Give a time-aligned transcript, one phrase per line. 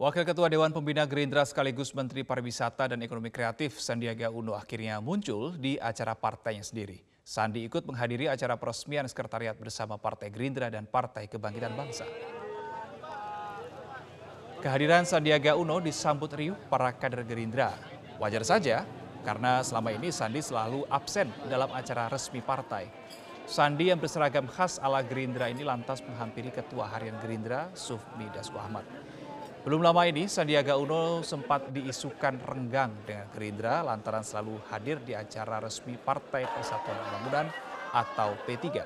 [0.00, 5.52] Wakil Ketua Dewan Pembina Gerindra sekaligus Menteri Pariwisata dan Ekonomi Kreatif Sandiaga Uno akhirnya muncul
[5.60, 7.04] di acara partainya sendiri.
[7.20, 12.08] Sandi ikut menghadiri acara peresmian sekretariat bersama Partai Gerindra dan Partai Kebangkitan Bangsa.
[14.64, 17.76] Kehadiran Sandiaga Uno disambut riuh para kader Gerindra.
[18.16, 18.88] Wajar saja,
[19.20, 22.88] karena selama ini Sandi selalu absen dalam acara resmi partai.
[23.44, 28.88] Sandi yang berseragam khas ala Gerindra ini lantas menghampiri Ketua Harian Gerindra, Sufmi Dasko Ahmad.
[29.60, 35.60] Belum lama ini, Sandiaga Uno sempat diisukan renggang dengan Gerindra lantaran selalu hadir di acara
[35.60, 37.44] resmi Partai Persatuan Pembangunan
[37.92, 38.80] atau P3.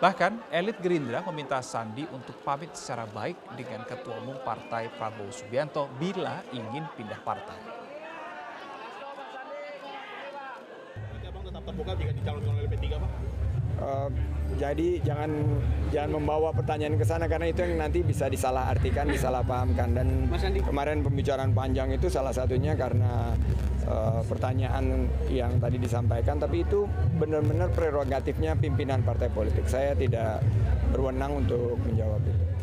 [0.00, 5.92] Bahkan, elit Gerindra meminta Sandi untuk pamit secara baik dengan Ketua Umum Partai Prabowo Subianto
[6.00, 7.60] bila ingin pindah partai.
[11.44, 13.10] Tetap terbuka jika dicalonkan oleh P3, Pak?
[13.80, 14.08] Uh,
[14.54, 15.30] jadi jangan
[15.90, 20.30] jangan membawa pertanyaan ke sana karena itu yang nanti bisa disalahartikan, disalahpahamkan dan
[20.62, 23.34] kemarin pembicaraan panjang itu salah satunya karena
[23.90, 26.86] uh, pertanyaan yang tadi disampaikan tapi itu
[27.18, 29.66] benar-benar prerogatifnya pimpinan partai politik.
[29.66, 30.44] Saya tidak
[30.94, 32.54] berwenang untuk menjawab itu.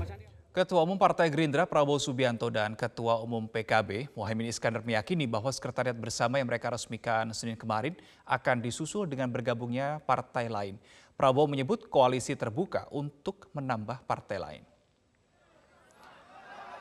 [0.51, 5.95] Ketua Umum Partai Gerindra Prabowo Subianto dan Ketua Umum PKB Mohaimin Iskandar meyakini bahwa sekretariat
[5.95, 7.95] bersama yang mereka resmikan Senin kemarin
[8.27, 10.75] akan disusul dengan bergabungnya partai lain.
[11.21, 14.63] Prabowo menyebut koalisi terbuka untuk menambah partai lain.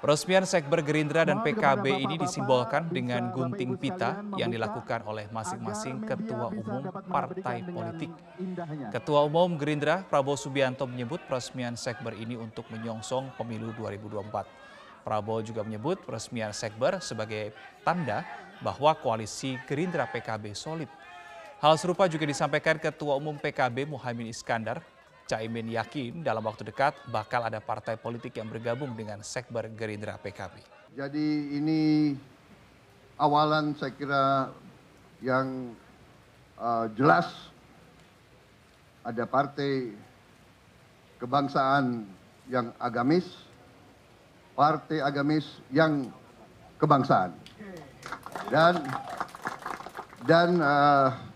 [0.00, 6.48] Peresmian Sekber Gerindra dan PKB ini disimbolkan dengan gunting pita yang dilakukan oleh masing-masing ketua
[6.56, 8.08] umum partai politik.
[8.88, 15.04] Ketua Umum Gerindra Prabowo Subianto menyebut peresmian Sekber ini untuk menyongsong pemilu 2024.
[15.04, 17.52] Prabowo juga menyebut peresmian Sekber sebagai
[17.84, 18.24] tanda
[18.64, 20.88] bahwa koalisi Gerindra PKB solid.
[21.60, 24.80] Hal serupa juga disampaikan Ketua Umum PKB Muhammad Iskandar
[25.28, 30.56] Caimin yakin dalam waktu dekat bakal ada partai politik yang bergabung dengan Sekber Gerindra PKB.
[30.96, 32.16] Jadi ini
[33.20, 34.24] awalan saya kira
[35.20, 35.76] yang
[36.56, 37.28] uh, jelas
[39.04, 39.92] ada partai
[41.20, 42.08] kebangsaan
[42.48, 43.28] yang agamis,
[44.56, 46.08] partai agamis yang
[46.80, 47.36] kebangsaan.
[48.48, 48.80] Dan
[50.24, 51.29] dan uh,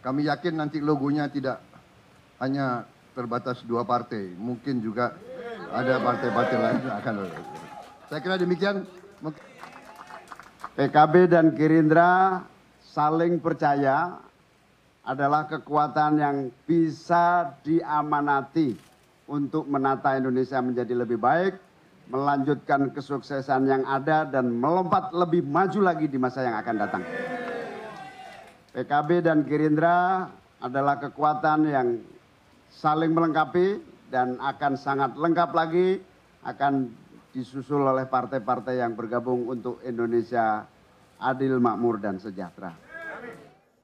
[0.00, 1.60] kami yakin nanti logonya tidak
[2.40, 4.32] hanya terbatas dua partai.
[4.36, 5.12] Mungkin juga
[5.70, 7.14] ada partai-partai lain yang akan
[8.08, 8.84] Saya kira demikian.
[10.70, 12.40] PKB dan Gerindra
[12.80, 14.16] saling percaya
[15.04, 18.78] adalah kekuatan yang bisa diamanati
[19.28, 21.58] untuk menata Indonesia menjadi lebih baik,
[22.08, 27.02] melanjutkan kesuksesan yang ada dan melompat lebih maju lagi di masa yang akan datang.
[28.70, 30.30] PKB dan Gerindra
[30.62, 31.88] adalah kekuatan yang
[32.70, 33.82] saling melengkapi
[34.14, 35.98] dan akan sangat lengkap lagi
[36.46, 36.86] akan
[37.34, 40.66] disusul oleh partai-partai yang bergabung untuk Indonesia
[41.18, 42.74] adil, makmur, dan sejahtera.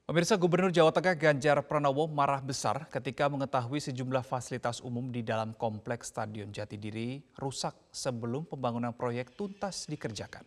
[0.07, 5.51] Pemirsa Gubernur Jawa Tengah Ganjar Pranowo marah besar ketika mengetahui sejumlah fasilitas umum di dalam
[5.59, 10.47] kompleks Stadion Jatidiri rusak sebelum pembangunan proyek tuntas dikerjakan.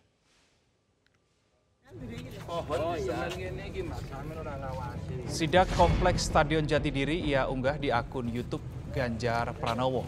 [5.26, 8.62] Sidak kompleks Stadion Jatidiri ia unggah di akun YouTube
[8.94, 10.06] Ganjar Pranowo.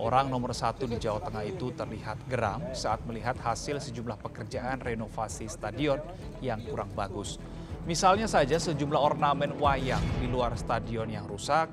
[0.00, 5.52] Orang nomor satu di Jawa Tengah itu terlihat geram saat melihat hasil sejumlah pekerjaan renovasi
[5.52, 6.00] stadion
[6.40, 7.36] yang kurang bagus.
[7.84, 11.68] Misalnya saja sejumlah ornamen wayang di luar stadion yang rusak,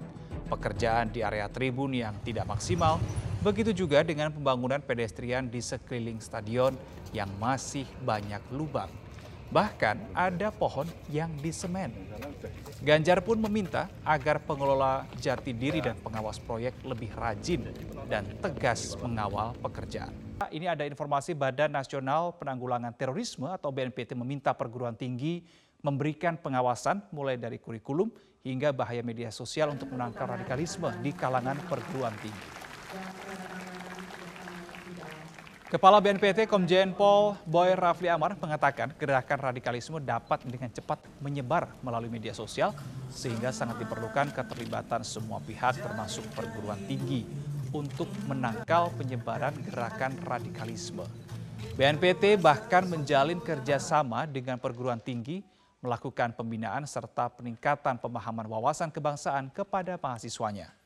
[0.52, 3.00] pekerjaan di area tribun yang tidak maksimal,
[3.40, 6.76] begitu juga dengan pembangunan pedestrian di sekeliling stadion
[7.16, 9.05] yang masih banyak lubang.
[9.54, 11.94] Bahkan ada pohon yang disemen.
[12.82, 17.70] Ganjar pun meminta agar pengelola jati diri dan pengawas proyek lebih rajin
[18.10, 20.14] dan tegas mengawal pekerjaan.
[20.52, 25.42] Ini ada informasi Badan Nasional Penanggulangan Terorisme atau BNPT meminta perguruan tinggi
[25.80, 28.12] memberikan pengawasan mulai dari kurikulum
[28.44, 32.46] hingga bahaya media sosial untuk menangkal radikalisme di kalangan perguruan tinggi.
[35.66, 42.06] Kepala BNPT Komjen Pol Boy Rafli Amar mengatakan gerakan radikalisme dapat dengan cepat menyebar melalui
[42.06, 42.70] media sosial
[43.10, 47.26] sehingga sangat diperlukan keterlibatan semua pihak termasuk perguruan tinggi
[47.74, 51.02] untuk menangkal penyebaran gerakan radikalisme.
[51.74, 55.42] BNPT bahkan menjalin kerjasama dengan perguruan tinggi
[55.82, 60.85] melakukan pembinaan serta peningkatan pemahaman wawasan kebangsaan kepada mahasiswanya.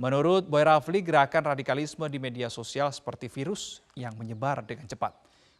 [0.00, 5.12] Menurut Boy Rafli, gerakan radikalisme di media sosial seperti virus yang menyebar dengan cepat.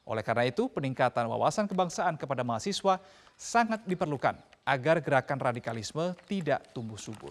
[0.08, 2.96] Oleh karena itu, peningkatan wawasan kebangsaan kepada mahasiswa
[3.36, 4.34] sangat diperlukan
[4.64, 7.30] agar gerakan radikalisme tidak tumbuh subur.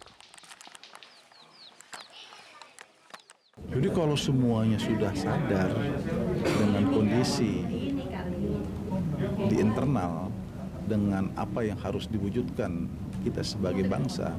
[3.70, 5.70] Jadi kalau semuanya sudah sadar
[6.42, 7.62] dengan kondisi
[9.52, 10.32] di internal
[10.86, 12.90] dengan apa yang harus diwujudkan
[13.22, 14.34] kita sebagai bangsa,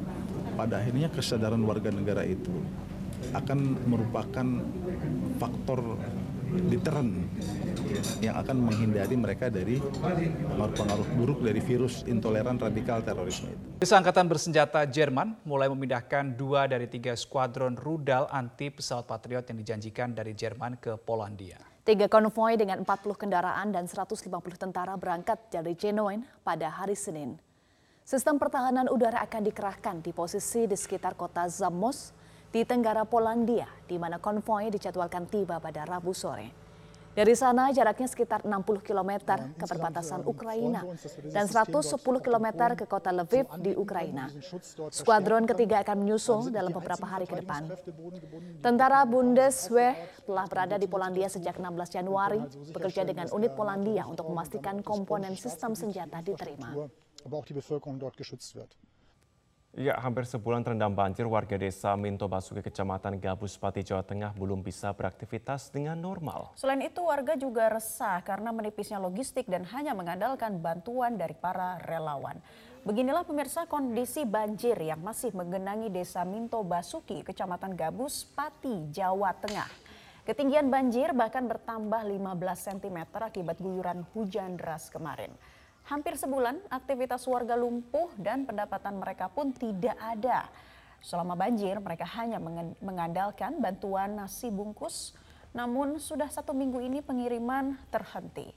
[0.54, 2.52] pada akhirnya kesadaran warga negara itu
[3.32, 4.46] akan merupakan
[5.38, 5.96] faktor
[6.68, 7.24] deteren
[8.20, 13.88] yang akan menghindari mereka dari pengaruh-pengaruh buruk dari virus intoleran radikal terorisme itu.
[13.92, 20.12] Angkatan bersenjata Jerman mulai memindahkan dua dari tiga skuadron rudal anti pesawat Patriot yang dijanjikan
[20.12, 21.60] dari Jerman ke Polandia.
[21.82, 26.14] Tiga konvoi dengan 40 kendaraan dan 150 tentara berangkat dari Genoa
[26.46, 27.51] pada hari Senin.
[28.02, 32.10] Sistem pertahanan udara akan dikerahkan di posisi di sekitar kota Zamos
[32.50, 36.50] di tenggara Polandia, di mana konvoi dijadwalkan tiba pada Rabu sore.
[37.12, 40.80] Dari sana jaraknya sekitar 60 km ke perbatasan Ukraina
[41.28, 44.32] dan 110 km ke kota Lviv di Ukraina.
[44.88, 47.68] Skuadron ketiga akan menyusul dalam beberapa hari ke depan.
[48.64, 49.92] Tentara Bundeswehr
[50.24, 52.40] telah berada di Polandia sejak 16 Januari,
[52.72, 56.88] bekerja dengan unit Polandia untuk memastikan komponen sistem senjata diterima.
[59.72, 64.60] Ya, hampir sebulan terendam banjir, warga desa Minto Basuki, Kecamatan Gabus, Pati, Jawa Tengah belum
[64.60, 66.52] bisa beraktivitas dengan normal.
[66.60, 72.36] Selain itu, warga juga resah karena menipisnya logistik dan hanya mengandalkan bantuan dari para relawan.
[72.84, 79.72] Beginilah pemirsa kondisi banjir yang masih menggenangi desa Minto Basuki, Kecamatan Gabus, Pati, Jawa Tengah.
[80.28, 85.32] Ketinggian banjir bahkan bertambah 15 cm akibat guyuran hujan deras kemarin.
[85.82, 90.46] Hampir sebulan aktivitas warga lumpuh dan pendapatan mereka pun tidak ada.
[91.02, 92.38] Selama banjir mereka hanya
[92.78, 95.18] mengandalkan bantuan nasi bungkus
[95.52, 98.48] namun sudah satu minggu ini pengiriman terhenti.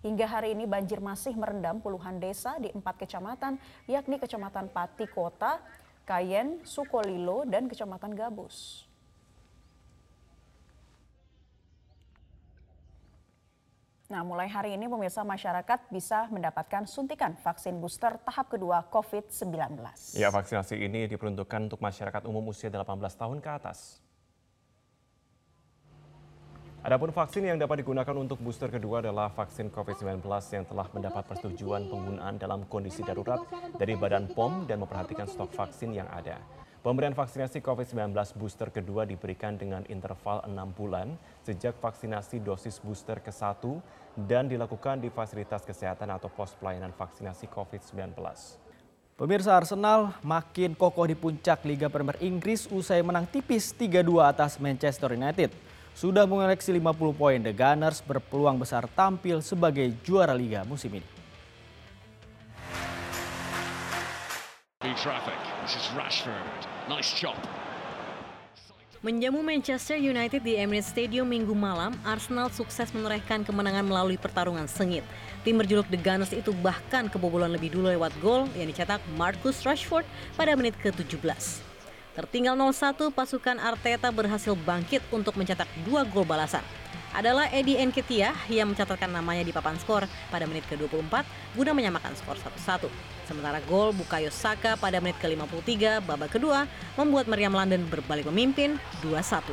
[0.00, 5.60] Hingga hari ini banjir masih merendam puluhan desa di empat kecamatan yakni Kecamatan Pati Kota,
[6.08, 8.89] Kayen, Sukolilo, dan Kecamatan Gabus.
[14.10, 19.78] Nah, mulai hari ini pemirsa masyarakat bisa mendapatkan suntikan vaksin booster tahap kedua COVID-19.
[20.18, 24.02] Ya, vaksinasi ini diperuntukkan untuk masyarakat umum usia 18 tahun ke atas.
[26.82, 31.86] Adapun vaksin yang dapat digunakan untuk booster kedua adalah vaksin COVID-19 yang telah mendapat persetujuan
[31.86, 33.46] penggunaan dalam kondisi darurat
[33.78, 36.42] dari Badan POM dan memperhatikan stok vaksin yang ada.
[36.80, 41.12] Pemberian vaksinasi COVID-19 booster kedua diberikan dengan interval 6 bulan
[41.44, 43.60] sejak vaksinasi dosis booster ke-1
[44.24, 48.16] dan dilakukan di fasilitas kesehatan atau pos pelayanan vaksinasi COVID-19.
[49.12, 55.12] Pemirsa Arsenal makin kokoh di puncak Liga Premier Inggris usai menang tipis 3-2 atas Manchester
[55.12, 55.52] United.
[55.92, 56.80] Sudah mengoleksi 50
[57.12, 61.19] poin, The Gunners berpeluang besar tampil sebagai juara Liga musim ini.
[65.00, 65.40] Traffic.
[65.64, 66.44] This is Rashford.
[66.84, 67.32] Nice chop.
[69.00, 75.00] Menjamu Manchester United di Emirates Stadium minggu malam, Arsenal sukses menorehkan kemenangan melalui pertarungan sengit.
[75.40, 80.04] Tim berjuluk The Gunners itu bahkan kebobolan lebih dulu lewat gol yang dicetak Marcus Rashford
[80.36, 81.64] pada menit ke-17.
[82.12, 86.60] Tertinggal 0-1, pasukan Arteta berhasil bangkit untuk mencetak dua gol balasan
[87.10, 91.26] adalah Eddie Nketiah yang mencatatkan namanya di papan skor pada menit ke-24
[91.58, 92.86] guna menyamakan skor 1-1.
[93.26, 99.50] Sementara gol Bukayo Saka pada menit ke-53 babak kedua membuat Meriam London berbalik memimpin 2-1.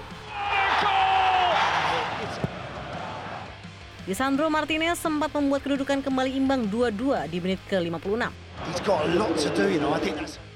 [4.08, 8.32] Lisandro Martinez sempat membuat kedudukan kembali imbang 2-2 di menit ke-56.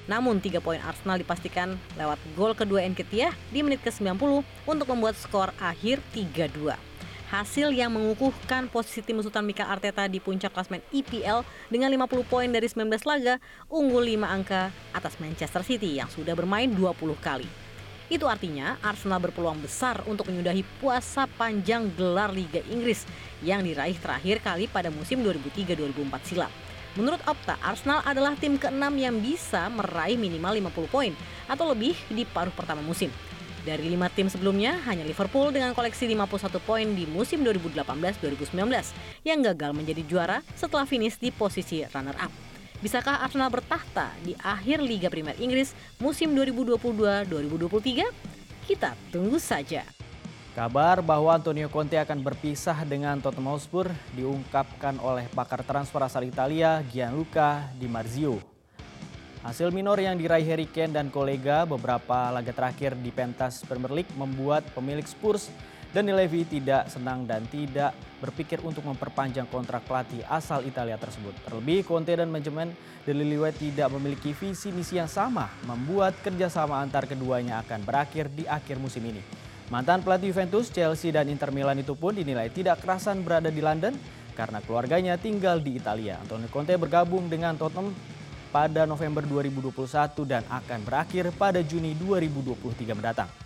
[0.08, 5.52] Namun tiga poin Arsenal dipastikan lewat gol kedua Nketiah di menit ke-90 untuk membuat skor
[5.60, 6.91] akhir 3-2
[7.32, 12.52] hasil yang mengukuhkan posisi tim Sultan Mikel Arteta di puncak klasmen EPL dengan 50 poin
[12.52, 13.40] dari 19 laga,
[13.72, 16.92] unggul 5 angka atas Manchester City yang sudah bermain 20
[17.24, 17.48] kali.
[18.12, 23.08] Itu artinya Arsenal berpeluang besar untuk menyudahi puasa panjang gelar Liga Inggris
[23.40, 26.52] yang diraih terakhir kali pada musim 2003-2004 silam.
[27.00, 31.16] Menurut Opta, Arsenal adalah tim keenam yang bisa meraih minimal 50 poin
[31.48, 33.08] atau lebih di paruh pertama musim.
[33.62, 38.58] Dari lima tim sebelumnya, hanya Liverpool dengan koleksi 51 poin di musim 2018-2019
[39.22, 42.34] yang gagal menjadi juara setelah finish di posisi runner-up.
[42.82, 48.66] Bisakah Arsenal bertahta di akhir Liga Primer Inggris musim 2022-2023?
[48.66, 49.86] Kita tunggu saja.
[50.58, 56.82] Kabar bahwa Antonio Conte akan berpisah dengan Tottenham Hotspur diungkapkan oleh pakar transfer asal Italia
[56.90, 58.51] Gianluca Di Marzio
[59.42, 64.14] Hasil minor yang diraih Harry Kane dan kolega beberapa laga terakhir di pentas Premier League
[64.14, 65.50] membuat pemilik Spurs
[65.90, 67.90] dan Levy tidak senang dan tidak
[68.22, 71.34] berpikir untuk memperpanjang kontrak pelatih asal Italia tersebut.
[71.42, 72.70] Terlebih, Conte dan manajemen
[73.02, 78.46] The Liliwe tidak memiliki visi misi yang sama, membuat kerjasama antar keduanya akan berakhir di
[78.46, 79.26] akhir musim ini.
[79.74, 83.98] Mantan pelatih Juventus, Chelsea, dan Inter Milan itu pun dinilai tidak kerasan berada di London
[84.38, 86.22] karena keluarganya tinggal di Italia.
[86.22, 87.90] Antonio Conte bergabung dengan Tottenham
[88.52, 93.41] pada November 2021 dan akan berakhir pada Juni 2023 mendatang.